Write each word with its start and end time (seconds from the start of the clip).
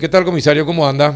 ¿Qué 0.00 0.08
tal, 0.08 0.24
comisario? 0.24 0.64
¿Cómo 0.64 0.86
anda? 0.86 1.12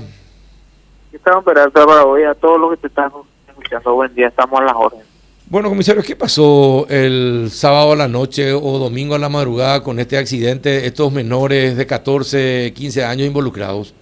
Estamos 1.12 1.44
Peralta 1.44 1.86
para 1.86 2.04
hoy 2.04 2.25
a 2.25 2.34
todos 2.34 2.58
los 2.58 2.73
que 2.73 2.79
te 2.79 2.86
están 2.89 3.12
escuchando. 3.47 3.94
Buen 3.94 4.12
día, 4.12 4.27
estamos 4.27 4.61
a 4.61 4.64
las 4.64 4.74
órdenes. 4.74 5.06
Bueno, 5.46 5.69
comisario, 5.69 6.03
¿qué 6.03 6.16
pasó 6.16 6.88
el 6.88 7.48
sábado 7.53 7.92
a 7.92 7.95
la 7.96 8.08
noche 8.08 8.53
o 8.53 8.79
domingo 8.80 9.14
a 9.14 9.21
la 9.21 9.29
madrugada 9.29 9.84
con 9.84 10.00
este 10.00 10.18
accidente, 10.18 10.84
estos 10.84 11.12
menores 11.12 11.76
de 11.76 11.87
14, 11.87 12.72
15 12.74 13.04
años 13.04 13.29
involucrados? 13.29 13.95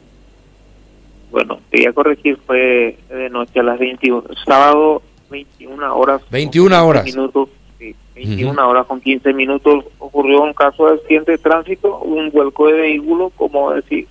Bueno, 1.30 1.60
quería 1.70 1.92
corregir, 1.92 2.38
fue 2.46 2.96
de 3.10 3.28
noche 3.28 3.60
a 3.60 3.64
las 3.64 3.78
21, 3.78 4.24
sábado 4.46 5.02
21 5.28 5.94
horas. 5.94 6.22
21 6.30 6.86
horas. 6.86 7.04
Minutos, 7.04 7.50
sí, 7.78 7.94
21 8.14 8.66
horas 8.66 8.86
con 8.86 9.02
15 9.02 9.34
minutos 9.34 9.84
ocurrió 9.98 10.40
un 10.40 10.54
caso 10.54 10.86
de 10.86 10.94
accidente 10.94 11.32
de 11.32 11.38
tránsito, 11.38 11.98
un 11.98 12.30
vuelco 12.30 12.68
de 12.68 12.72
vehículo, 12.72 13.30
como 13.36 13.72
decir, 13.72 14.08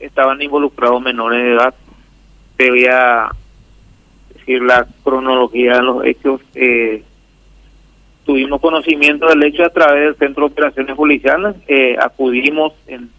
estaban 0.00 0.40
involucrados 0.42 1.02
menores 1.02 1.42
de 1.42 1.52
edad. 1.52 1.74
Te 2.56 2.70
decir 4.34 4.62
la 4.62 4.86
cronología 5.04 5.76
de 5.76 5.82
los 5.82 6.04
hechos. 6.04 6.40
Eh, 6.54 7.02
tuvimos 8.24 8.60
conocimiento 8.60 9.26
del 9.28 9.44
hecho 9.44 9.64
a 9.64 9.70
través 9.70 10.04
del 10.04 10.16
Centro 10.16 10.46
de 10.46 10.52
Operaciones 10.52 10.96
Policiales. 10.96 11.56
Eh, 11.66 11.96
acudimos 12.00 12.72
en, 12.86 13.10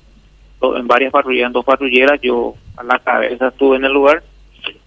varias 0.85 1.11
patrullas, 1.11 1.47
en 1.47 1.53
dos 1.53 1.65
patrulleras. 1.65 2.19
Yo 2.21 2.55
a 2.77 2.83
la 2.83 2.99
cabeza 2.99 3.47
estuve 3.47 3.77
en 3.77 3.85
el 3.85 3.93
lugar. 3.93 4.23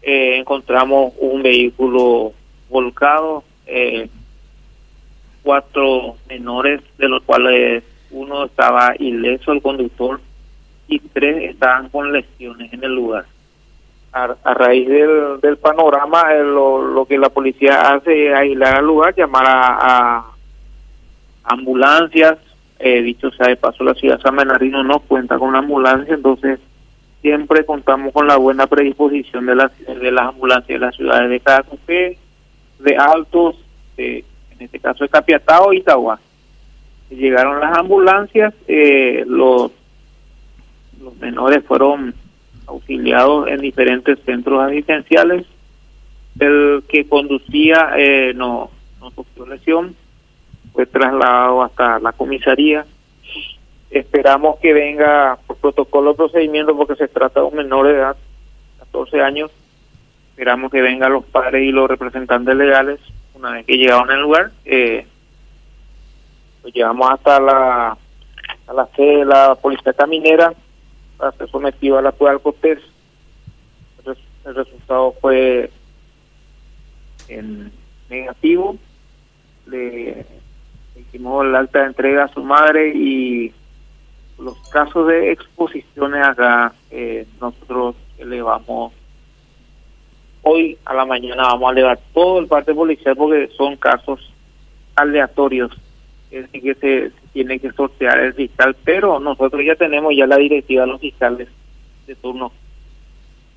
Eh, 0.03 0.37
encontramos 0.39 1.15
un 1.19 1.43
vehículo 1.43 2.33
volcado, 2.69 3.45
cuatro 5.43 6.17
menores, 6.29 6.83
de 6.99 7.09
los 7.09 7.23
cuales 7.23 7.83
uno 8.11 8.45
estaba 8.45 8.95
ileso, 8.99 9.53
el 9.53 9.63
conductor 9.63 10.21
y 10.89 10.99
tres 10.99 11.51
estaban 11.51 11.89
con 11.89 12.13
lesiones 12.13 12.73
en 12.73 12.85
el 12.85 12.95
lugar. 12.95 13.25
A, 14.13 14.27
raíz 14.55 14.87
del, 14.89 15.41
del 15.41 15.57
panorama, 15.57 16.35
eh, 16.35 16.43
lo, 16.43 16.83
lo, 16.83 17.07
que 17.07 17.17
la 17.17 17.31
policía 17.31 17.95
hace 17.95 18.29
es 18.29 18.35
aislar 18.35 18.77
al 18.77 18.85
lugar, 18.85 19.15
llamar 19.15 19.45
a, 19.47 20.25
ambulancias. 21.45 22.39
Eh, 22.79 23.01
dicho 23.01 23.31
sea 23.31 23.49
de 23.49 23.57
paso, 23.57 23.85
la 23.85 23.95
ciudad 23.95 24.17
de 24.17 24.23
San 24.23 24.37
Bernardino 24.37 24.83
no 24.83 24.99
cuenta 25.01 25.39
con 25.39 25.55
ambulancia, 25.55 26.15
entonces 26.15 26.59
siempre 27.23 27.65
contamos 27.65 28.13
con 28.13 28.27
la 28.27 28.37
buena 28.37 28.67
predisposición 28.67 29.47
de 29.47 29.55
las, 29.55 29.71
de 29.79 30.11
las 30.11 30.29
ambulancias 30.29 30.81
de 30.81 30.87
las 30.87 30.97
ciudades 30.97 31.31
de 31.31 31.41
Cacupé, 31.41 32.19
de 32.81 32.97
Altos, 32.97 33.57
en 33.97 34.25
este 34.59 34.79
caso 34.81 35.05
de 35.05 35.11
Capiatao 35.11 35.73
y 35.73 35.79
Itagua. 35.79 36.21
Llegaron 37.11 37.61
las 37.61 37.79
ambulancias, 37.79 38.53
eh, 38.67 39.25
los 39.27 39.71
los 41.03 41.17
menores 41.17 41.65
fueron 41.65 42.15
auxiliados 42.67 43.49
en 43.49 43.61
diferentes 43.61 44.19
centros 44.25 44.63
asistenciales. 44.63 45.47
El 46.39 46.85
que 46.89 47.09
conducía 47.09 47.91
eh, 47.97 48.33
no, 48.35 48.71
no 49.01 49.11
sufrió 49.11 49.47
lesión, 49.47 49.95
fue 50.73 50.87
trasladado 50.87 51.63
hasta 51.63 51.99
la 51.99 52.13
comisaría. 52.13 52.87
Esperamos 53.91 54.59
que 54.61 54.73
venga 54.73 55.39
por 55.47 55.57
protocolo 55.57 56.15
procedimiento 56.15 56.75
porque 56.75 56.95
se 56.95 57.09
trata 57.09 57.41
de 57.41 57.47
un 57.47 57.57
menor 57.57 57.87
de 57.87 57.95
edad, 57.95 58.17
14 58.79 59.21
años. 59.21 59.51
Esperamos 60.31 60.73
que 60.73 60.81
vengan 60.81 61.13
los 61.13 61.25
padres 61.27 61.63
y 61.63 61.73
los 61.73 61.89
representantes 61.89 62.57
legales 62.57 63.01
una 63.35 63.53
vez 63.53 63.67
que 63.67 63.77
llegaron 63.77 64.11
al 64.11 64.23
lugar. 64.23 64.51
Eh, 64.65 65.07
llevamos 66.73 67.11
hasta 67.11 67.39
la, 67.39 67.97
a 68.67 68.73
la 68.73 68.87
sede 68.97 69.19
de 69.19 69.25
la 69.27 69.55
Policía 69.57 69.93
Caminera 69.93 70.55
a 71.23 71.33
ser 71.33 71.49
sometido 71.51 71.99
a 71.99 72.03
la 72.03 72.13
prueba 72.13 72.33
del 72.33 72.43
Cortés. 72.43 72.79
El 74.45 74.55
resultado 74.57 75.15
fue 75.21 75.71
negativo. 78.09 78.77
Le 79.67 80.27
hicimos 80.97 81.47
la 81.47 81.61
alta 81.61 81.87
entrega 81.87 82.25
a 82.25 82.33
su 82.33 82.43
madre 82.43 82.93
y 82.95 83.53
los 84.39 84.59
casos 84.71 85.07
de 85.07 85.31
exposiciones 85.31 86.27
acá 86.27 86.73
eh, 86.91 87.27
nosotros 87.41 87.95
elevamos 88.19 88.93
hoy 90.43 90.77
a 90.85 90.95
la 90.95 91.05
mañana 91.05 91.45
vamos 91.45 91.69
a 91.69 91.73
elevar 91.73 92.01
todo 92.13 92.41
el 92.41 92.49
parte 92.49 92.75
policial 92.75 93.17
porque 93.17 93.49
son 93.57 93.77
casos 93.77 94.33
aleatorios 94.97 95.71
es 96.31 96.51
decir 96.51 96.63
que 96.63 96.75
se 96.75 97.13
tiene 97.33 97.59
que 97.59 97.73
sortear 97.73 98.21
el 98.21 98.35
fiscal, 98.35 98.77
pero 98.85 99.19
nosotros 99.19 99.63
ya 99.65 99.75
tenemos 99.75 100.15
ya 100.17 100.27
la 100.27 100.37
directiva 100.37 100.83
de 100.83 100.89
los 100.89 101.01
fiscales 101.01 101.49
de 102.07 102.15
turno. 102.15 102.53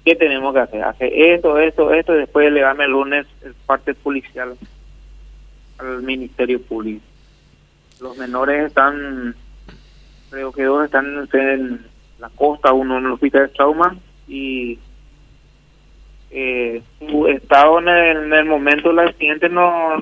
¿Qué 0.04 0.16
tenemos 0.16 0.54
que 0.54 0.60
hacer? 0.60 0.84
Hacer 0.84 1.12
esto, 1.14 1.58
esto, 1.58 1.94
esto, 1.94 2.16
y 2.16 2.20
después 2.20 2.48
elevarme 2.48 2.86
el 2.86 2.92
lunes 2.92 3.26
el 3.44 3.54
parte 3.66 3.94
policial 3.94 4.56
al 5.80 6.04
Ministerio 6.04 6.62
Público. 6.62 7.04
Los 8.00 8.18
menores 8.18 8.68
están, 8.68 9.36
creo 10.30 10.52
que 10.52 10.64
dos 10.64 10.86
están 10.86 11.28
en 11.34 11.86
la 12.20 12.30
costa, 12.30 12.72
uno 12.72 12.98
en 12.98 13.06
el 13.06 13.12
hospital 13.12 13.48
de 13.48 13.54
trauma, 13.54 13.96
y 14.28 14.80
eh, 16.32 16.82
su 17.00 17.28
estado 17.28 17.80
en 17.80 17.88
el, 17.88 18.18
en 18.26 18.34
el 18.34 18.46
momento 18.46 18.90
del 18.90 19.00
accidente 19.00 19.50
no 19.50 20.02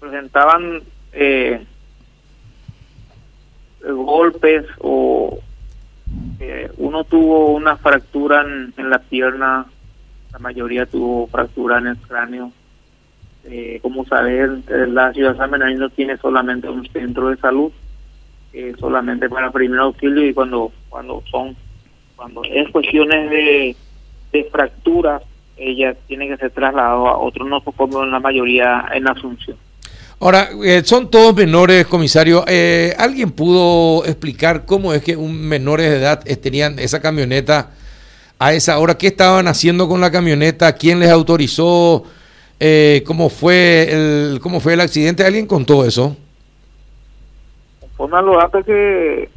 presentaban 0.00 0.82
eh, 1.12 1.64
golpes 3.84 4.66
o 4.80 5.38
eh, 6.40 6.70
uno 6.76 7.04
tuvo 7.04 7.52
una 7.52 7.76
fractura 7.76 8.42
en, 8.42 8.90
la 8.90 8.98
pierna, 8.98 9.66
la 10.32 10.38
mayoría 10.38 10.86
tuvo 10.86 11.26
fractura 11.26 11.78
en 11.78 11.88
el 11.88 11.96
cráneo. 11.98 12.52
Eh, 13.44 13.80
como 13.82 14.04
saber, 14.04 14.60
la 14.68 15.12
ciudad 15.12 15.32
de 15.32 15.38
San 15.38 15.50
Bernardino 15.50 15.90
tiene 15.90 16.16
solamente 16.16 16.68
un 16.68 16.86
centro 16.88 17.28
de 17.28 17.36
salud, 17.38 17.72
eh, 18.52 18.74
solamente 18.78 19.28
para 19.28 19.50
primer 19.50 19.80
auxilio 19.80 20.26
y 20.26 20.34
cuando 20.34 20.70
cuando 20.88 21.22
son 21.30 21.56
cuando 22.14 22.42
es 22.44 22.68
cuestiones 22.70 23.30
de, 23.30 23.76
de 24.32 24.44
fracturas, 24.44 25.22
ella 25.56 25.94
tiene 26.06 26.28
que 26.28 26.36
ser 26.36 26.50
trasladado 26.50 27.08
a 27.08 27.18
otro 27.18 27.46
como 27.76 28.04
en 28.04 28.10
la 28.10 28.20
mayoría 28.20 28.86
en 28.92 29.08
Asunción. 29.08 29.56
Ahora, 30.22 30.50
eh, 30.62 30.82
son 30.84 31.10
todos 31.10 31.34
menores, 31.34 31.84
comisario. 31.88 32.44
Eh, 32.46 32.94
¿Alguien 32.96 33.32
pudo 33.32 34.04
explicar 34.04 34.64
cómo 34.64 34.94
es 34.94 35.02
que 35.02 35.16
un 35.16 35.48
menores 35.48 35.90
de 35.90 35.96
edad 35.96 36.22
tenían 36.40 36.78
esa 36.78 37.02
camioneta 37.02 37.72
a 38.38 38.52
esa 38.52 38.78
hora? 38.78 38.96
¿Qué 38.96 39.08
estaban 39.08 39.48
haciendo 39.48 39.88
con 39.88 40.00
la 40.00 40.12
camioneta? 40.12 40.76
¿Quién 40.76 41.00
les 41.00 41.10
autorizó? 41.10 42.04
Eh, 42.60 43.02
¿Cómo 43.04 43.30
fue 43.30 43.88
el 43.90 44.38
cómo 44.40 44.60
fue 44.60 44.74
el 44.74 44.80
accidente? 44.82 45.24
¿Alguien 45.24 45.48
contó 45.48 45.84
eso? 45.84 46.16
Conforme 47.80 48.18
a 48.18 48.22
los 48.22 48.36
datos 48.36 48.64
que, 48.64 49.28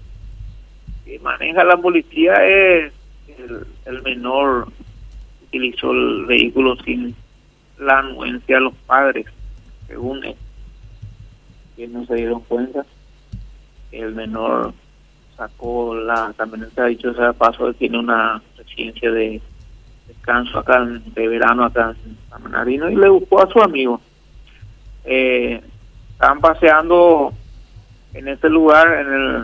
maneja 1.20 1.64
la 1.64 1.78
policía, 1.78 2.34
es 2.46 2.94
el, 3.40 3.66
el 3.86 4.04
menor 4.04 4.68
utilizó 5.48 5.90
el 5.90 6.28
vehículo 6.28 6.76
sin 6.86 7.16
la 7.80 7.98
anuencia 7.98 8.58
de 8.58 8.62
los 8.62 8.76
padres, 8.86 9.26
según 9.88 10.24
él 10.24 10.36
que 11.76 11.88
no 11.88 12.06
se 12.06 12.16
dieron 12.16 12.42
cuenta. 12.42 12.86
El 13.92 14.14
menor 14.14 14.74
sacó 15.38 15.96
la 15.96 16.34
camioneta, 16.38 16.86
dicho 16.86 17.14
sea 17.14 17.34
paso, 17.34 17.74
tiene 17.74 18.00
una 18.00 18.42
residencia 18.58 19.12
de 19.12 19.42
descanso 20.08 20.60
acá, 20.60 20.86
de 20.86 21.28
verano 21.28 21.66
acá 21.66 21.96
en 22.06 22.18
San 22.30 22.44
Bernardino, 22.44 22.90
y 22.90 22.96
le 22.96 23.10
buscó 23.10 23.42
a 23.42 23.50
su 23.50 23.60
amigo. 23.62 24.00
Eh, 25.04 25.62
estaban 26.12 26.40
paseando 26.40 27.34
en 28.14 28.28
este 28.28 28.50
lugar, 28.50 28.88
en 29.00 29.40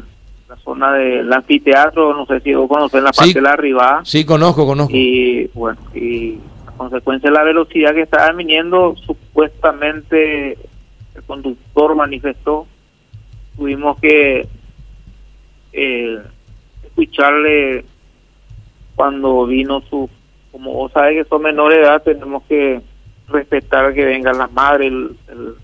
la 0.52 0.56
zona 0.63 0.94
del 0.94 1.31
anfiteatro, 1.31 2.13
no 2.13 2.25
sé 2.25 2.40
si 2.42 2.53
vos 2.53 2.68
conocen 2.68 3.03
la 3.03 3.12
parte 3.12 3.34
de 3.34 3.42
la 3.42 3.52
arriba. 3.52 4.02
Sí, 4.03 4.25
conozco, 4.25 4.66
conozco. 4.66 4.95
Y 4.95 5.50
bueno, 5.54 5.80
y 5.94 6.39
a 6.68 6.72
consecuencia 6.72 7.30
de 7.30 7.36
la 7.36 7.44
velocidad 7.44 7.94
que 7.94 8.01
estaban 8.01 8.38
viniendo, 8.38 8.95
supuestamente 9.06 10.54
el 10.54 10.57
conductor 11.31 11.95
manifestó, 11.95 12.68
tuvimos 13.56 13.98
que 14.01 14.45
eh, 15.72 16.22
escucharle 16.83 17.86
cuando 18.95 19.45
vino 19.45 19.80
su, 19.89 20.10
como 20.51 20.74
vos 20.74 20.92
sabes 20.92 21.24
que 21.24 21.30
son 21.30 21.44
menores 21.44 21.78
de 21.78 21.83
edad, 21.86 22.04
tenemos 22.04 22.44
que 22.50 22.81
respetar 23.30 23.94
que 23.94 24.04
vengan 24.04 24.39
las 24.39 24.51
madres, 24.51 24.92
el, 24.92 25.56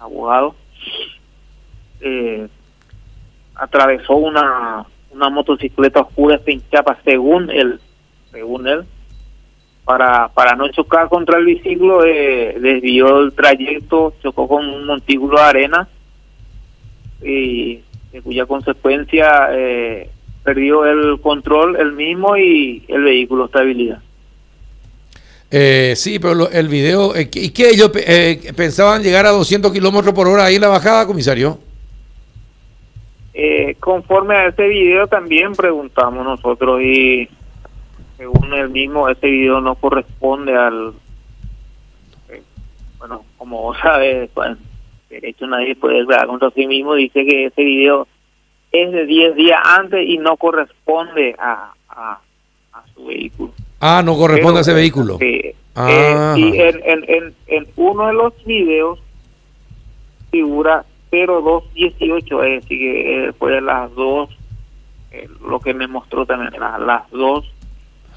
abogado, 0.00 0.56
eh, 2.00 2.48
atravesó 3.54 4.16
una, 4.16 4.86
una 5.12 5.30
motocicleta 5.30 6.00
oscura 6.00 6.40
en 6.46 6.68
Chapa, 6.68 6.98
según 7.04 7.48
él, 7.50 7.78
según 8.32 8.66
él, 8.66 8.84
para, 9.90 10.28
para 10.28 10.54
no 10.54 10.68
chocar 10.68 11.08
contra 11.08 11.36
el 11.36 11.46
biciclo, 11.46 12.04
eh, 12.04 12.56
desvió 12.60 13.18
el 13.22 13.32
trayecto, 13.32 14.14
chocó 14.22 14.46
con 14.46 14.68
un 14.68 14.86
montículo 14.86 15.36
de 15.36 15.42
arena 15.42 15.88
y 17.20 17.80
de 18.12 18.22
cuya 18.22 18.46
consecuencia 18.46 19.48
eh, 19.50 20.08
perdió 20.44 20.84
el 20.86 21.20
control 21.20 21.74
el 21.74 21.90
mismo 21.94 22.36
y 22.36 22.84
el 22.86 23.02
vehículo 23.02 23.46
estabilidad. 23.46 23.98
Eh, 25.50 25.94
sí, 25.96 26.20
pero 26.20 26.34
lo- 26.36 26.50
el 26.52 26.68
video, 26.68 27.16
eh, 27.16 27.28
¿y 27.34 27.50
qué 27.50 27.70
ellos 27.70 27.90
eh, 27.96 28.52
pensaban 28.56 29.02
llegar 29.02 29.26
a 29.26 29.30
200 29.30 29.72
kilómetros 29.72 30.14
por 30.14 30.28
hora 30.28 30.44
ahí 30.44 30.54
en 30.54 30.60
la 30.60 30.68
bajada, 30.68 31.04
comisario? 31.04 31.58
Eh, 33.34 33.74
conforme 33.80 34.36
a 34.36 34.46
ese 34.46 34.68
video 34.68 35.08
también 35.08 35.50
preguntamos 35.56 36.24
nosotros 36.24 36.80
y 36.80 37.28
según 38.20 38.52
el 38.52 38.68
mismo 38.68 39.08
ese 39.08 39.26
video 39.28 39.62
no 39.62 39.74
corresponde 39.76 40.54
al 40.54 40.92
eh, 42.28 42.42
bueno 42.98 43.24
como 43.38 43.62
vos 43.62 43.78
sabes 43.82 44.28
pues, 44.34 44.58
derecho 45.08 45.46
nadie 45.46 45.74
puede 45.74 46.04
ver 46.04 46.26
contra 46.26 46.50
sí 46.50 46.66
mismo 46.66 46.94
dice 46.94 47.24
que 47.24 47.46
ese 47.46 47.64
video 47.64 48.06
es 48.72 48.92
de 48.92 49.06
10 49.06 49.36
días 49.36 49.58
antes 49.64 50.06
y 50.06 50.18
no 50.18 50.36
corresponde 50.36 51.34
a, 51.38 51.72
a, 51.88 52.20
a 52.74 52.82
su 52.94 53.06
vehículo 53.06 53.52
Ah, 53.82 54.02
no 54.04 54.14
corresponde 54.14 54.58
a 54.58 54.60
ese 54.60 54.74
vehículo. 54.74 55.16
eh, 55.20 55.54
Ah. 55.74 56.34
eh, 56.36 56.40
y 56.40 56.60
en, 56.60 56.80
en, 56.84 57.04
en, 57.08 57.34
en 57.46 57.66
uno 57.76 58.08
de 58.08 58.12
los 58.12 58.44
videos 58.44 58.98
figura 60.30 60.84
0218, 61.10 62.42
es 62.44 62.62
decir, 62.62 62.78
eh, 62.82 63.32
fue 63.38 63.52
de 63.52 63.60
las 63.62 63.90
dos, 63.94 64.28
eh, 65.12 65.26
lo 65.48 65.58
que 65.60 65.72
me 65.72 65.86
mostró 65.86 66.26
también, 66.26 66.52
la- 66.60 66.78
las 66.78 67.10
dos 67.10 67.50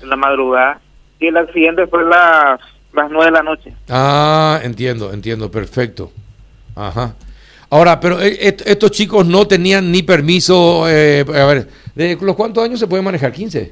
de 0.03 0.09
la 0.09 0.15
madrugada, 0.15 0.79
y 1.19 1.27
el 1.27 1.37
accidente 1.37 1.87
fue 1.87 2.03
las 2.05 2.59
las 2.93 3.09
9 3.09 3.25
de 3.25 3.31
la 3.31 3.41
noche. 3.41 3.73
Ah, 3.89 4.59
entiendo, 4.63 5.11
entiendo, 5.11 5.49
perfecto. 5.49 6.11
Ajá. 6.75 7.15
Ahora, 7.71 7.99
pero 7.99 8.21
eh, 8.21 8.37
est- 8.39 8.61
estos 8.67 8.91
chicos 8.91 9.25
no 9.25 9.47
tenían 9.47 9.91
ni 9.91 10.03
permiso, 10.03 10.85
eh, 10.87 11.25
a 11.27 11.45
ver, 11.45 11.67
¿de 11.95 12.15
los 12.21 12.35
cuántos 12.35 12.63
años 12.63 12.79
se 12.79 12.85
puede 12.85 13.01
manejar? 13.01 13.31
¿15? 13.33 13.71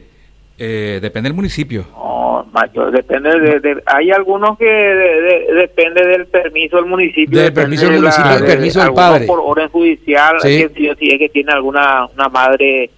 Eh, 0.58 1.00
depende 1.02 1.30
del 1.30 1.36
municipio. 1.36 1.86
No, 1.94 2.48
macho, 2.52 2.90
depende 2.90 3.30
de, 3.40 3.60
de- 3.60 3.84
hay 3.86 4.10
algunos 4.10 4.58
que 4.58 4.66
de- 4.66 5.22
de- 5.22 5.54
depende 5.54 6.04
del 6.08 6.26
permiso 6.26 6.78
del 6.78 6.86
municipio. 6.88 7.40
Del 7.42 7.54
permiso 7.54 7.84
del 7.86 7.94
de 7.94 8.00
municipio, 8.00 8.32
del 8.32 8.46
permiso 8.46 8.80
del 8.80 8.88
algunos 8.88 9.10
padre. 9.12 9.26
por 9.28 9.40
orden 9.40 9.70
judicial, 9.70 10.38
Sí. 10.42 10.66
si, 10.76 10.90
si 10.98 11.10
es 11.12 11.20
que 11.20 11.30
tiene 11.30 11.52
alguna 11.52 12.08
una 12.08 12.28
madre 12.30 12.90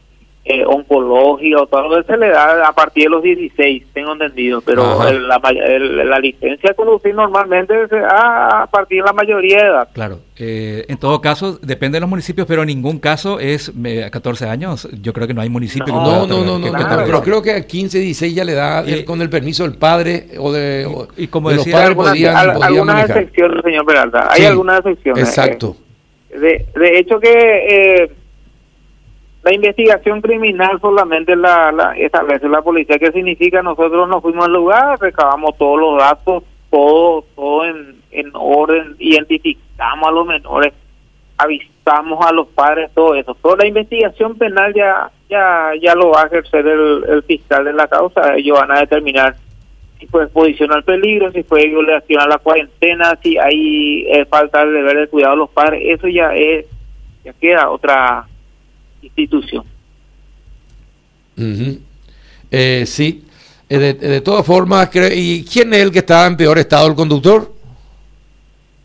eh, 0.46 0.66
oncológica 0.66 1.62
o 1.62 1.68
todo 1.68 1.98
eso 2.00 2.06
se 2.12 2.18
le 2.18 2.28
da 2.28 2.68
a 2.68 2.74
partir 2.74 3.06
de 3.06 3.10
los 3.12 3.24
16, 3.24 3.84
tengo 3.94 4.12
entendido, 4.12 4.60
pero 4.60 5.08
el- 5.08 5.26
la, 5.26 5.40
el- 5.66 6.10
la 6.10 6.20
licencia 6.20 6.72
de 6.72 6.76
conducir 6.76 7.16
normalmente 7.16 7.88
se 7.88 7.96
da 7.98 8.64
a 8.64 8.68
partir 8.68 9.02
de 9.02 9.06
la 9.08 9.14
mayoría 9.14 9.58
de 9.58 9.64
edad. 9.70 9.88
Claro. 9.94 10.20
Eh, 10.38 10.84
en 10.90 10.98
todo 10.98 11.22
caso, 11.22 11.58
depende 11.62 11.96
de 11.96 12.02
los 12.02 12.10
municipios, 12.10 12.46
pero 12.46 12.64
en 12.64 12.68
ningún 12.68 13.00
caso 13.00 13.40
es 13.40 13.72
eh, 13.86 14.04
a 14.04 14.10
14 14.10 14.46
años. 14.50 14.90
Yo 15.02 15.14
creo 15.14 15.28
que 15.28 15.34
no 15.34 15.40
hay 15.40 15.50
municipio 15.50 15.86
que 15.86 15.92
No, 15.94 16.04
No, 16.04 16.28
no, 16.28 16.44
no, 16.44 16.60
no, 16.60 16.66
Que- 16.66 16.72
no, 16.72 16.78
que 16.78 16.84
claro. 16.84 17.04
pero 17.06 17.22
creo 17.22 17.42
que 17.42 17.52
a 17.52 17.66
15, 17.66 18.00
16 18.00 18.36
ya 18.36 18.44
le 18.44 18.54
da 18.54 18.82
el- 18.82 19.06
con 19.06 19.22
el 19.22 19.30
permiso 19.30 19.64
del 19.64 19.78
padre 19.78 20.26
o 20.40 20.52
de, 20.52 20.86
o- 20.86 21.08
Y- 21.16 21.28
como 21.28 21.50
de 21.52 21.56
los 21.56 21.64
decía, 21.66 21.78
padres 21.78 21.90
algunas, 21.92 22.12
podían, 22.12 22.36
al- 22.36 22.54
podían 22.54 22.64
algunas 22.68 22.96
manejar. 22.96 23.18
excepciones, 23.18 23.64
señor 23.64 23.86
Peralta, 23.86 24.28
hay 24.30 24.42
Sí, 24.42 24.46
algunas 24.48 24.80
excepciones. 24.80 25.24
Exacto. 25.30 25.78
Eh, 26.32 26.40
De, 26.40 26.66
de 26.80 26.98
hecho 26.98 27.20
que 27.20 27.30
eh, 27.32 28.12
la 29.44 29.54
investigación 29.54 30.22
criminal 30.22 30.80
solamente 30.80 31.36
la, 31.36 31.72
la 31.72 31.98
establece 31.98 32.48
la 32.48 32.62
policía. 32.62 32.98
¿Qué 32.98 33.12
significa? 33.12 33.62
Nosotros 33.62 34.08
nos 34.08 34.22
fuimos 34.22 34.46
al 34.46 34.54
lugar, 34.54 34.98
recabamos 35.02 35.58
todos 35.58 35.80
los 35.80 35.98
datos, 36.00 36.44
todo, 36.70 37.26
todo 37.36 37.66
en, 37.66 38.02
en 38.12 38.32
orden, 38.34 38.96
identificamos 39.00 40.08
a 40.08 40.12
los 40.12 40.26
menores, 40.26 40.74
avisamos 41.38 42.26
a 42.26 42.32
los 42.32 42.48
padres, 42.48 42.90
todo 42.94 43.16
eso. 43.16 43.36
Toda 43.36 43.58
la 43.58 43.68
investigación 43.68 44.38
penal 44.38 44.74
ya 44.74 45.12
ya 45.30 45.72
ya 45.82 45.94
lo 45.94 46.12
va 46.12 46.24
a 46.24 46.28
ejercer 46.28 46.66
el, 46.66 47.04
el 47.10 47.24
fiscal 47.24 47.66
de 47.66 47.74
la 47.74 47.88
causa. 47.88 48.36
Ellos 48.36 48.58
van 48.58 48.72
a 48.72 48.80
determinar 48.80 49.36
si 50.00 50.08
fue 50.08 50.24
exposición 50.24 50.72
al 50.72 50.84
peligro, 50.84 51.32
si 51.32 51.44
fue 51.44 51.68
violación 51.68 52.22
a 52.22 52.28
la 52.28 52.38
cuarentena, 52.38 53.18
si 53.22 53.38
hay 53.38 54.06
eh, 54.08 54.26
falta 54.26 54.62
el 54.62 54.74
deber 54.74 54.98
de 55.00 55.08
cuidado 55.08 55.34
de 55.34 55.40
los 55.40 55.50
padres. 55.50 55.82
Eso 55.86 56.08
ya 56.08 56.34
es 56.34 56.66
ya 57.26 57.34
queda 57.34 57.70
otra 57.70 58.26
institución. 59.04 59.64
Eh, 62.52 62.86
sí. 62.86 63.24
Eh, 63.70 63.78
de, 63.78 63.94
de 63.94 64.22
todas 64.22 64.46
formas, 64.46 64.90
¿y 65.16 65.44
quién 65.46 65.74
es 65.74 65.80
el 65.82 65.92
que 65.92 66.00
estaba 66.00 66.28
en 66.28 66.38
peor 66.38 66.58
estado? 66.60 66.88
¿El 66.88 66.96
conductor? 66.96 67.52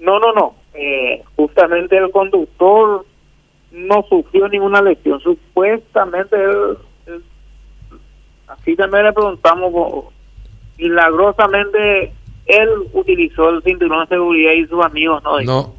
No, 0.00 0.18
no, 0.18 0.32
no. 0.32 0.54
Eh, 0.74 1.22
justamente 1.36 1.96
el 1.96 2.10
conductor 2.10 3.04
no 3.72 4.04
sufrió 4.08 4.48
ninguna 4.48 4.80
lesión. 4.80 5.20
Supuestamente 5.20 6.36
él, 6.36 6.78
él- 7.06 7.22
así 8.46 8.76
también 8.76 9.04
le 9.04 9.12
preguntamos, 9.12 10.04
milagrosamente 10.78 12.12
él 12.46 12.68
utilizó 12.94 13.50
el 13.50 13.62
cinturón 13.62 14.04
de 14.04 14.14
seguridad 14.16 14.52
y 14.52 14.66
sus 14.66 14.82
amigos 14.82 15.22
no. 15.22 15.40
No. 15.42 15.74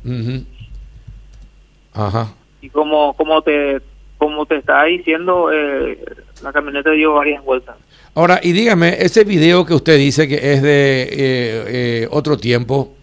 Ajá. 1.94 2.34
Y 2.62 2.70
como 2.70 3.14
como 3.14 3.42
te 3.42 3.82
como 4.20 4.46
te 4.46 4.58
estaba 4.58 4.84
diciendo, 4.84 5.52
eh, 5.52 5.98
la 6.44 6.54
camioneta 6.54 6.92
dio 6.92 7.14
varias 7.14 7.44
vueltas. 7.44 7.78
Ahora, 8.14 8.40
y 8.44 8.52
dígame, 8.52 8.98
ese 9.00 9.24
video 9.24 9.66
que 9.66 9.74
usted 9.74 9.98
dice 9.98 10.28
que 10.28 10.36
es 10.36 10.62
de 10.62 11.04
eh, 11.04 11.10
eh, 11.14 12.08
otro 12.12 12.38
tiempo, 12.38 12.94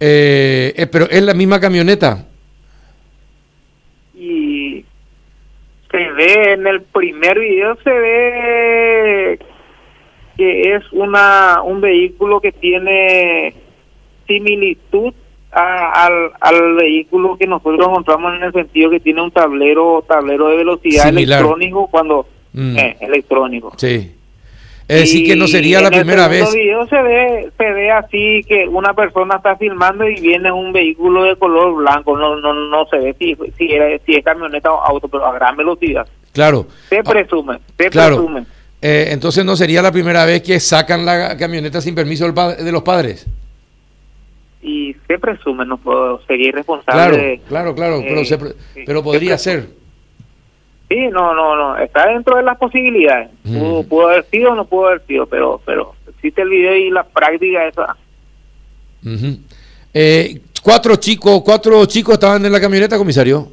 eh, 0.00 0.72
eh, 0.74 0.86
pero 0.86 1.04
es 1.08 1.22
la 1.22 1.34
misma 1.34 1.60
camioneta. 1.60 2.26
y 4.14 4.84
se 5.90 6.10
ve 6.12 6.52
en 6.54 6.66
el 6.66 6.80
primer 6.82 7.38
video 7.38 7.76
se 7.84 7.90
ve 7.90 9.38
que 10.36 10.74
es 10.74 10.82
una 10.92 11.60
un 11.62 11.80
vehículo 11.80 12.40
que 12.40 12.52
tiene 12.52 13.54
similitud 14.26 15.12
a- 15.52 16.06
al, 16.06 16.30
al 16.40 16.74
vehículo 16.74 17.36
que 17.36 17.46
nosotros 17.46 17.86
encontramos 17.88 18.34
en 18.36 18.42
el 18.44 18.52
sentido 18.52 18.90
que 18.90 19.00
tiene 19.00 19.22
un 19.22 19.30
tablero 19.30 20.02
tablero 20.08 20.48
de 20.48 20.56
velocidad 20.56 21.04
Similar. 21.06 21.40
electrónico 21.40 21.88
cuando 21.90 22.26
Mm. 22.54 22.76
eh, 22.78 22.96
electrónico 23.00 23.72
Sí. 23.76 24.12
Es 24.88 25.00
decir, 25.02 25.24
que 25.26 25.36
no 25.36 25.46
sería 25.46 25.80
la 25.80 25.90
primera 25.90 26.28
vez. 26.28 26.52
video 26.52 26.86
se 26.86 27.00
ve 27.00 27.48
se 27.56 27.70
ve 27.70 27.90
así 27.90 28.42
que 28.46 28.66
una 28.68 28.92
persona 28.94 29.36
está 29.36 29.56
filmando 29.56 30.06
y 30.06 30.20
viene 30.20 30.52
un 30.52 30.72
vehículo 30.72 31.22
de 31.24 31.36
color 31.36 31.74
blanco 31.76 32.16
no 32.18 32.36
no 32.36 32.52
no 32.52 32.84
se 32.86 32.98
ve 32.98 33.14
si 33.18 33.34
si, 33.56 33.72
era- 33.72 33.96
si 34.04 34.16
es 34.16 34.24
camioneta 34.24 34.70
o 34.72 34.80
auto 34.84 35.08
pero 35.08 35.24
a 35.24 35.32
gran 35.32 35.56
velocidad 35.56 36.06
Claro. 36.32 36.66
se 36.90 36.98
Ah, 36.98 37.02
presume 37.04 37.58
se 37.78 37.88
claro. 37.90 38.16
presume 38.16 38.44
Eh, 38.82 39.08
entonces 39.12 39.44
no 39.44 39.54
sería 39.54 39.80
la 39.80 39.92
primera 39.92 40.24
vez 40.26 40.42
que 40.42 40.58
sacan 40.60 41.06
la 41.06 41.36
camioneta 41.38 41.80
sin 41.80 41.94
permiso 41.94 42.30
de 42.32 42.72
los 42.72 42.82
padres. 42.82 43.26
Y 44.62 44.94
se 45.08 45.18
presume 45.18 45.66
no 45.66 45.76
puedo 45.76 46.20
sería 46.26 46.48
irresponsable 46.50 47.40
Claro, 47.48 47.74
claro, 47.74 47.74
claro, 47.74 48.00
pero, 48.00 48.20
eh, 48.20 48.24
se 48.24 48.38
pero 48.38 48.54
se 49.00 49.02
podría 49.04 49.34
presume. 49.36 49.38
ser. 49.38 49.68
sí 50.88 50.96
no 51.10 51.34
no 51.34 51.56
no 51.56 51.76
está 51.78 52.06
dentro 52.08 52.36
de 52.36 52.42
las 52.44 52.56
posibilidades 52.58 53.30
Mm. 53.44 53.58
pudo, 53.58 53.82
pudo 53.84 54.08
haber 54.08 54.24
sido 54.26 54.52
o 54.52 54.54
no 54.54 54.64
pudo 54.66 54.86
haber 54.86 55.02
sido 55.06 55.26
pero 55.26 55.60
pero 55.66 55.94
existe 56.08 56.42
el 56.42 56.48
video 56.50 56.76
y 56.76 56.90
la 56.90 57.02
práctica 57.04 57.66
esa. 57.66 57.96
Eh, 59.94 60.40
cuatro 60.62 60.96
chicos, 60.96 61.42
cuatro 61.44 61.84
chicos 61.86 62.14
estaban 62.14 62.44
en 62.46 62.52
la 62.52 62.60
camioneta, 62.60 62.96
comisario. 62.96 63.48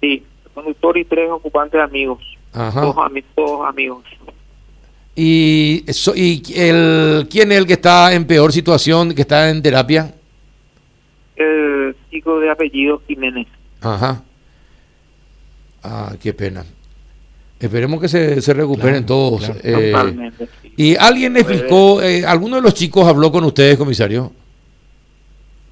sí 0.00 0.22
conductor 0.54 0.96
y 0.98 1.04
tres 1.04 1.30
ocupantes 1.30 1.80
amigos 1.80 2.18
Ajá. 2.52 2.80
todos, 2.82 2.96
ami- 2.96 3.24
todos 3.34 3.66
amigos 3.68 4.04
Y, 5.16 5.84
eso- 5.86 6.14
y 6.14 6.42
el, 6.54 7.26
quién 7.30 7.50
es 7.52 7.58
el 7.58 7.66
que 7.66 7.74
está 7.74 8.12
en 8.14 8.26
peor 8.26 8.52
situación, 8.52 9.14
que 9.14 9.22
está 9.22 9.50
en 9.50 9.60
terapia. 9.62 10.14
El 11.42 11.96
chico 12.10 12.38
de 12.40 12.50
apellido 12.50 13.02
Jiménez. 13.06 13.46
Ajá. 13.80 14.22
Ah, 15.82 16.12
qué 16.22 16.32
pena. 16.34 16.64
Esperemos 17.58 18.00
que 18.00 18.08
se, 18.08 18.40
se 18.40 18.54
recuperen 18.54 19.04
Claro, 19.04 19.06
todos. 19.06 19.40
claro. 19.46 19.60
eh, 19.62 19.90
Totalmente. 19.92 20.48
sí. 20.62 20.72
y 20.76 20.96
alguien 20.96 21.36
explicó, 21.36 22.02
eh, 22.02 22.24
¿alguno 22.24 22.56
de 22.56 22.62
los 22.62 22.74
chicos 22.74 23.06
habló 23.06 23.30
con 23.30 23.44
ustedes, 23.44 23.76
comisario? 23.76 24.32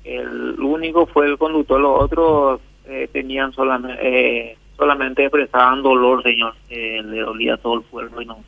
El 0.05 0.59
único 0.61 1.07
fue 1.07 1.27
el 1.27 1.39
conductor, 1.39 1.81
los 1.81 2.03
otros 2.03 2.61
eh, 2.87 3.09
tenían 3.13 3.53
solamente, 3.53 3.99
eh, 4.03 4.57
solamente 4.77 5.23
expresaban 5.25 5.83
dolor, 5.83 6.23
señor. 6.23 6.55
Eh, 6.71 7.03
le 7.05 7.21
dolía 7.21 7.57
todo 7.59 7.75
el 7.77 7.83
cuerpo 7.83 8.21
y 8.23 8.27
no 8.27 8.39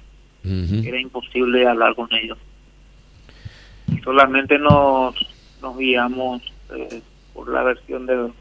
era 0.43 0.99
imposible 0.99 1.67
hablar 1.67 1.95
con 1.95 2.09
ellos. 2.15 2.39
Solamente 4.03 4.59
nos, 4.59 5.15
nos 5.61 5.77
guiamos 5.77 6.41
eh, 6.75 7.03
por 7.41 7.49
la 7.55 7.63
versión 7.63 8.05
del 8.07 8.33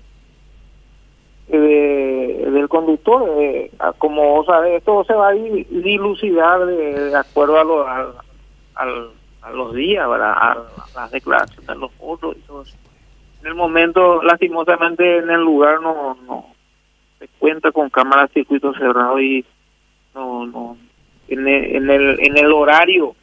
de- 1.47 2.49
del 2.51 2.67
conductor. 2.69 3.23
eh, 3.39 3.71
a- 3.79 3.93
como 3.93 4.21
vos 4.35 4.45
sabés, 4.45 4.77
esto 4.79 5.03
se 5.05 5.13
va 5.13 5.29
a 5.29 5.31
di- 5.31 5.63
dilucidar 5.69 6.65
de, 6.65 7.15
acuerdo 7.15 7.59
a, 7.59 7.63
lo- 7.63 7.87
al- 8.75 9.09
a 9.41 9.51
los 9.51 9.73
días, 9.73 10.05
a, 10.05 10.57
las 10.95 11.11
declaraciones 11.11 11.65
de 11.65 11.75
los 11.75 11.91
otros 11.99 12.35
y 12.37 12.41
todo 12.41 12.61
eso. 12.63 12.75
En 13.41 13.47
el 13.47 13.55
momento, 13.55 14.21
lastimosamente, 14.21 15.17
en 15.19 15.29
el 15.29 15.41
lugar 15.41 15.81
no, 15.81 16.17
no 16.27 16.45
se 17.19 17.27
cuenta 17.39 17.71
con 17.71 17.89
cámara 17.89 18.23
de 18.23 18.33
circuito 18.33 18.73
cerrado 18.73 19.19
y 19.19 19.45
no, 20.13 20.45
no. 20.45 20.77
En 21.29 21.47
el, 21.47 21.75
en 21.77 21.89
el, 21.89 22.19
en 22.19 22.37
el 22.37 22.51
horario, 22.51 23.15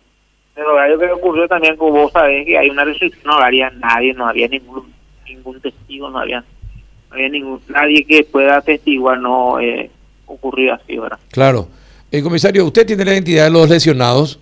el 0.57 0.65
horario 0.65 0.99
que 0.99 1.13
ocurrió 1.13 1.47
también, 1.49 1.77
como 1.77 1.93
vos 2.03 2.13
sabés 2.13 2.47
que 2.47 2.57
hay 2.59 2.71
una 2.71 2.85
restricción 2.85 3.35
horaria, 3.35 3.71
nadie, 3.77 4.15
no 4.15 4.27
había 4.27 4.49
ningún 4.49 4.93
ningún 5.29 5.61
testigo, 5.61 6.11
no 6.11 6.19
había, 6.19 6.41
no 6.41 7.15
había 7.15 7.29
ningún, 7.29 7.61
nadie 7.69 8.05
que 8.05 8.25
pueda 8.25 8.59
atestiguar, 8.59 9.19
no 9.21 9.61
eh, 9.61 9.91
ocurrió 10.27 10.75
así, 10.75 10.97
¿verdad? 10.99 11.19
Claro. 11.31 11.69
Eh, 12.11 12.23
comisario, 12.23 12.65
¿usted 12.65 12.87
tiene 12.87 13.05
la 13.05 13.13
identidad 13.15 13.45
de 13.45 13.51
los 13.51 13.69
lesionados? 13.69 14.39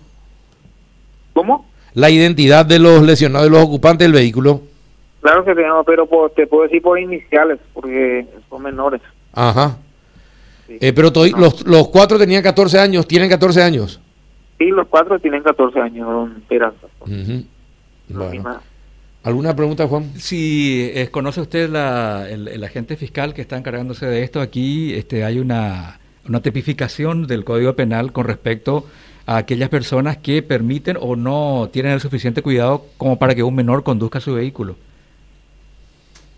¿Cómo? 1.33 1.65
La 1.93 2.09
identidad 2.09 2.65
de 2.65 2.79
los 2.79 3.01
lesionados, 3.03 3.47
de 3.49 3.51
los 3.57 3.63
ocupantes 3.63 4.05
del 4.05 4.13
vehículo. 4.13 4.61
Claro 5.21 5.43
que 5.43 5.55
tenemos, 5.55 5.85
pero 5.85 6.05
por- 6.05 6.31
te 6.31 6.45
puedo 6.47 6.63
decir 6.63 6.81
por 6.81 6.99
iniciales, 6.99 7.59
porque 7.73 8.25
son 8.49 8.61
menores. 8.63 9.01
Ajá. 9.33 9.77
Sí. 10.67 10.77
Eh, 10.81 10.93
pero 10.93 11.11
No. 11.31 11.37
los, 11.37 11.65
los 11.65 11.87
cuatro 11.89 12.17
tenían 12.17 12.43
14 12.43 12.79
años, 12.79 13.07
tienen 13.07 13.29
14 13.29 13.61
años. 13.61 13.99
Sí, 14.57 14.65
los 14.67 14.87
cuatro 14.87 15.19
tienen 15.19 15.43
14 15.43 15.79
años, 15.79 16.07
don 16.07 16.43
Bueno. 18.07 18.59
¿Alguna 19.25 19.55
pregunta, 19.55 19.87
Juan? 19.87 20.03
Si 20.19 20.91
eh, 20.93 21.09
conoce 21.09 21.41
usted 21.41 21.67
la- 21.67 22.29
el, 22.29 22.47
el 22.47 22.63
agente 22.63 22.95
fiscal 22.95 23.33
que 23.33 23.41
está 23.41 23.57
encargándose 23.57 24.05
de 24.05 24.21
esto, 24.21 24.39
aquí 24.39 24.93
este, 24.93 25.23
hay 25.23 25.39
una, 25.39 25.99
una 26.29 26.41
tipificación 26.41 27.25
del 27.25 27.43
Código 27.43 27.73
Penal 27.73 28.11
con 28.11 28.25
respecto 28.27 28.85
a 29.25 29.37
aquellas 29.37 29.69
personas 29.69 30.17
que 30.17 30.43
permiten 30.43 30.95
o 31.01 31.15
no 31.15 31.69
tienen 31.73 31.93
el 31.93 32.01
suficiente 32.01 32.43
cuidado 32.43 32.85
como 32.97 33.17
para 33.17 33.33
que 33.33 33.41
un 33.41 33.55
menor 33.55 33.83
conduzca 33.83 34.19
su 34.19 34.35
vehículo. 34.35 34.75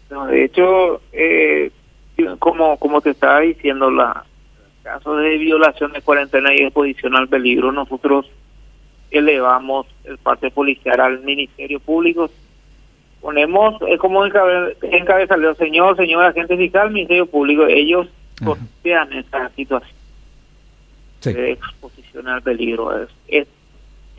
No, 0.10 0.26
de 0.28 0.46
hecho, 0.46 1.02
eh, 1.12 1.70
como 2.40 2.78
como 2.78 3.02
te 3.02 3.10
estaba 3.10 3.42
diciendo, 3.42 3.92
la 3.92 4.24
casos 4.82 5.18
de 5.22 5.38
violación 5.38 5.92
de 5.92 6.02
cuarentena 6.02 6.54
y 6.56 6.64
exposición 6.64 7.18
al 7.18 7.28
peligro, 7.28 7.74
nosotros 7.74 8.28
elevamos 9.12 9.86
el 10.06 10.18
parte 10.18 10.50
policial 10.50 11.02
al 11.02 11.20
Ministerio 11.24 11.82
Público. 11.82 12.30
Ponemos, 13.22 13.76
es 13.88 14.00
como 14.00 14.26
encabe- 14.26 14.76
encabezarle, 14.82 15.54
señor, 15.56 15.98
señor 15.98 16.24
agente 16.26 16.56
fiscal, 16.56 16.92
Ministerio 16.92 17.26
Público, 17.26 17.66
ellos 17.68 18.08
sortean 18.44 19.12
esa 19.14 19.50
situación 19.50 19.98
Sí. 21.20 21.34
de 21.34 21.52
exposición 21.54 22.28
al 22.28 22.42
peligro. 22.44 22.96
Es, 23.04 23.10
es, 23.28 23.48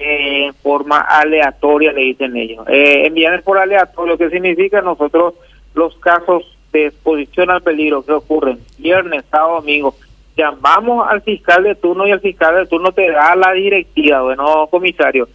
eh, 0.01 0.47
en 0.47 0.55
forma 0.55 0.99
aleatoria, 0.99 1.93
le 1.93 2.03
dicen 2.03 2.37
ellos. 2.37 2.67
Eh, 2.69 3.07
envían 3.07 3.41
por 3.43 3.59
aleatorio, 3.59 4.19
¿qué 4.19 4.29
significa? 4.31 4.81
Nosotros 4.83 5.35
los 5.75 5.95
casos 5.99 6.57
de 6.73 6.87
exposición 6.87 7.51
al 7.51 7.63
peligro 7.63 8.05
que 8.05 8.13
ocurren 8.13 8.59
viernes, 8.79 9.25
sábado, 9.31 9.57
domingo, 9.57 9.95
llamamos 10.37 11.09
al 11.09 11.23
fiscal 11.23 11.63
de 11.63 11.75
turno 11.77 12.07
y 12.07 12.11
el 12.11 12.21
fiscal 12.21 12.57
de 12.57 12.67
turno 12.67 12.93
te 12.93 13.11
da 13.11 13.35
la 13.37 13.53
directiva, 13.53 14.23
bueno, 14.23 14.67
comisario, 14.69 15.29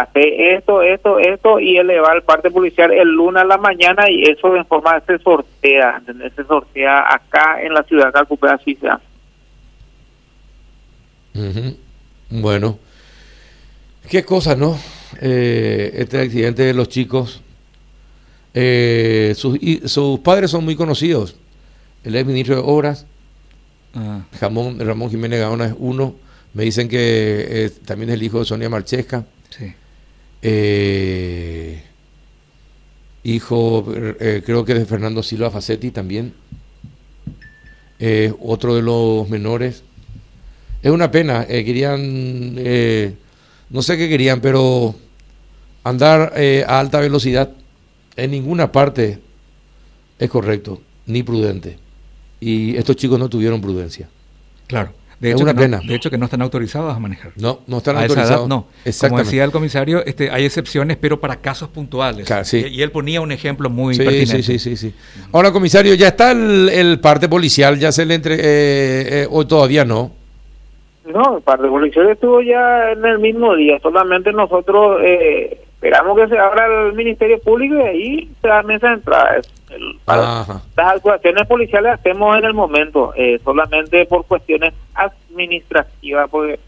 hace 0.00 0.54
esto, 0.54 0.82
esto, 0.82 1.18
esto, 1.18 1.60
y 1.60 1.76
él 1.76 1.86
le 1.88 2.00
va 2.00 2.12
al 2.12 2.22
parte 2.22 2.50
policial 2.50 2.92
el 2.92 3.08
lunes 3.08 3.42
a 3.42 3.46
la 3.46 3.56
mañana 3.58 4.10
y 4.10 4.22
eso 4.24 4.54
en 4.56 4.66
forma 4.66 5.00
se 5.06 5.18
sortea, 5.18 5.96
¿entendés? 5.98 6.32
Se 6.34 6.44
sortea 6.44 7.12
acá 7.14 7.62
en 7.62 7.72
la 7.74 7.82
ciudad 7.84 8.12
de 8.12 8.76
se 8.80 8.88
hace. 8.88 9.04
Ujú. 11.34 11.76
Bueno, 12.30 12.78
qué 14.08 14.24
cosa, 14.24 14.56
¿no? 14.56 14.78
Eh, 15.20 15.92
este 15.94 16.20
accidente 16.20 16.62
de 16.62 16.74
los 16.74 16.88
chicos. 16.88 17.42
Eh, 18.54 19.34
sus, 19.36 19.56
y- 19.62 19.86
sus 19.88 20.20
padres 20.20 20.50
son 20.50 20.64
muy 20.64 20.76
conocidos. 20.76 21.36
El 22.04 22.16
ex 22.16 22.26
ministro 22.26 22.54
de 22.56 22.62
Obras, 22.64 23.06
Ah, 23.98 24.20
Jamón, 24.38 24.78
Ramón 24.78 25.08
Jiménez 25.08 25.40
Gaona 25.40 25.66
es 25.68 25.74
uno. 25.78 26.14
Me 26.52 26.64
dicen 26.64 26.86
que 26.86 26.98
eh, 27.48 27.70
también 27.86 28.10
es 28.10 28.16
el 28.16 28.22
hijo 28.22 28.40
de 28.40 28.44
Sonia 28.44 28.68
Marchesca. 28.68 29.24
sí. 29.48 29.72
Eh, 30.48 31.82
hijo, 33.24 33.84
eh, 34.20 34.44
creo 34.46 34.64
que 34.64 34.74
de 34.74 34.86
Fernando 34.86 35.24
Silva 35.24 35.50
Facetti 35.50 35.90
también. 35.90 36.34
Eh, 37.98 38.32
otro 38.40 38.76
de 38.76 38.82
los 38.82 39.28
menores. 39.28 39.82
Es 40.84 40.92
una 40.92 41.10
pena. 41.10 41.44
querían, 41.46 42.54
no 43.70 43.82
sé 43.82 43.98
qué 43.98 44.08
querían, 44.08 44.40
pero 44.40 44.94
andar 45.82 46.34
a 46.68 46.78
alta 46.78 47.00
velocidad 47.00 47.50
en 48.14 48.30
ninguna 48.30 48.70
parte 48.70 49.18
es 50.16 50.30
correcto, 50.30 50.80
ni 51.06 51.24
prudente. 51.24 51.76
Y 52.38 52.76
estos 52.76 52.94
chicos 52.94 53.18
no 53.18 53.28
tuvieron 53.28 53.60
prudencia. 53.60 54.08
Claro. 54.68 54.92
De 55.20 55.30
Es 55.30 55.34
hecho, 55.36 55.44
una 55.44 55.52
que 55.54 55.56
no- 55.56 55.78
pena. 55.78 55.80
de 55.88 55.94
hecho, 55.94 56.10
que 56.10 56.18
no 56.18 56.26
están 56.26 56.42
autorizados 56.42 56.94
a 56.94 56.98
manejar. 56.98 57.32
No, 57.36 57.60
no 57.66 57.78
están 57.78 57.96
a 57.96 58.00
esa 58.04 58.12
autorizados. 58.12 58.40
edad 58.42 58.48
no. 58.48 58.66
Como 59.08 59.18
decía 59.18 59.44
el 59.44 59.50
comisario, 59.50 60.04
este, 60.04 60.30
hay 60.30 60.44
excepciones, 60.44 60.98
pero 60.98 61.18
para 61.20 61.36
casos 61.36 61.70
puntuales. 61.70 62.26
Claro, 62.26 62.44
sí. 62.44 62.66
y, 62.68 62.80
y 62.80 62.82
él 62.82 62.90
ponía 62.90 63.20
un 63.22 63.32
ejemplo 63.32 63.70
muy 63.70 63.94
Sí, 63.94 64.02
pertinente. 64.02 64.42
sí, 64.42 64.58
sí, 64.58 64.76
sí, 64.76 64.76
sí. 64.90 64.94
Ahora, 65.32 65.52
comisario, 65.52 65.94
ya 65.94 66.08
está 66.08 66.32
el, 66.32 66.68
el 66.68 67.00
parte 67.00 67.28
policial, 67.30 67.78
ya 67.78 67.92
se 67.92 68.04
le 68.04 68.14
entre, 68.14 68.34
eh, 68.34 68.38
eh, 69.22 69.26
hoy 69.30 69.46
todavía 69.46 69.84
no. 69.86 70.12
No, 71.10 71.36
el 71.38 71.42
parte 71.42 71.66
policial 71.68 72.10
estuvo 72.10 72.42
ya 72.42 72.90
en 72.92 73.04
el 73.06 73.18
mismo 73.18 73.54
día. 73.56 73.78
Solamente 73.80 74.32
nosotros 74.32 74.98
eh, 75.02 75.60
esperamos 75.76 76.18
que 76.18 76.28
se 76.28 76.36
abra 76.38 76.66
el 76.88 76.92
Ministerio 76.94 77.38
Público 77.40 77.76
y 77.76 77.80
ahí 77.80 78.30
se 78.42 78.48
da 78.48 78.62
mesa 78.64 78.88
de 78.88 78.94
entrada. 78.94 79.36
Es 79.38 79.46
el- 79.46 79.55
para-. 80.04 80.44
Las 80.76 80.94
actuaciones 80.94 81.46
policiales 81.46 81.92
las 81.92 82.00
hacemos 82.00 82.38
en 82.38 82.44
el 82.44 82.54
momento, 82.54 83.12
eh, 83.16 83.40
solamente 83.44 84.06
por 84.06 84.24
cuestiones 84.26 84.74
administrativas, 84.94 86.28
porque 86.30 86.58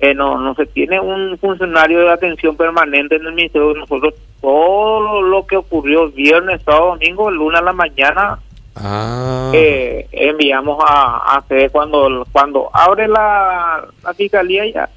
eh, 0.00 0.14
no, 0.14 0.38
no 0.38 0.54
se 0.54 0.66
tiene 0.66 1.00
un 1.00 1.36
funcionario 1.38 2.00
de 2.00 2.10
atención 2.10 2.56
permanente 2.56 3.16
en 3.16 3.26
el 3.26 3.32
Ministerio. 3.32 3.74
Nosotros 3.74 4.14
todo 4.40 5.22
lo 5.22 5.46
que 5.46 5.56
ocurrió 5.56 6.08
viernes, 6.10 6.62
sábado, 6.62 6.90
domingo, 6.90 7.28
el 7.28 7.36
lunes 7.36 7.60
a 7.60 7.64
la 7.64 7.72
mañana, 7.72 8.38
Ah, 8.80 9.50
eh, 9.54 10.06
enviamos 10.12 10.78
a, 10.86 11.16
a 11.16 11.38
hacer 11.38 11.70
cuando 11.72 12.24
cuando 12.30 12.70
abre 12.72 13.08
la, 13.08 13.84
la 14.04 14.14
fiscalía 14.14 14.70
ya 14.70 14.88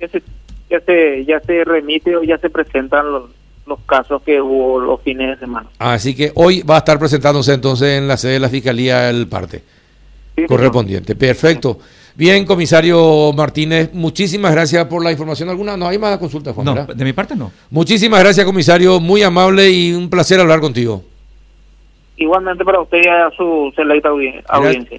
ya 0.00 0.08
se, 0.08 0.22
ya 0.68 0.80
se 0.80 1.24
ya 1.24 1.38
se 1.40 1.62
remite 1.62 2.16
o 2.16 2.24
ya 2.24 2.36
se 2.38 2.50
presentan 2.50 3.12
los, 3.12 3.30
los 3.66 3.78
casos 3.86 4.22
que 4.22 4.40
hubo 4.40 4.78
los 4.80 5.00
fines 5.02 5.28
de 5.30 5.36
semana. 5.38 5.68
así 5.78 6.14
que 6.14 6.30
hoy 6.36 6.62
va 6.62 6.76
a 6.76 6.78
estar 6.78 6.98
presentándose 6.98 7.52
entonces 7.52 7.98
en 7.98 8.06
la 8.08 8.16
sede 8.16 8.34
de 8.34 8.40
la 8.40 8.48
Fiscalía 8.48 9.10
el 9.10 9.26
parte 9.26 9.58
Sí, 9.58 10.42
señor. 10.42 10.48
correspondiente. 10.48 11.14
Perfecto. 11.16 11.78
Bien, 12.14 12.44
comisario 12.46 13.32
Martínez, 13.34 13.90
muchísimas 13.92 14.52
gracias 14.52 14.84
por 14.86 15.02
la 15.04 15.10
información. 15.12 15.48
¿Alguna? 15.50 15.76
No 15.76 15.86
hay 15.88 15.98
más 15.98 16.16
consultas, 16.18 16.54
Juan. 16.54 16.64
No, 16.64 16.74
¿verdad? 16.74 16.94
de 16.94 17.04
mi 17.04 17.12
parte 17.12 17.34
no. 17.36 17.50
Muchísimas 17.70 18.20
gracias, 18.20 18.46
comisario. 18.46 19.00
Muy 19.00 19.22
amable 19.22 19.68
y 19.70 19.92
un 19.92 20.08
placer 20.08 20.38
hablar 20.40 20.60
contigo. 20.60 21.02
Igualmente 22.18 22.64
para 22.64 22.80
usted 22.80 22.98
y 23.04 23.08
a 23.08 23.30
su 23.36 23.70
selecta 23.76 24.08
audien- 24.08 24.42
audiencia. 24.48 24.90